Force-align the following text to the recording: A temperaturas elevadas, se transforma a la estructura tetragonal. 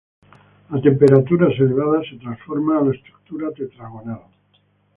A 0.73 0.81
temperaturas 0.81 1.59
elevadas, 1.59 2.07
se 2.09 2.17
transforma 2.17 2.79
a 2.79 2.83
la 2.83 2.91
estructura 2.95 3.51
tetragonal. 3.53 4.23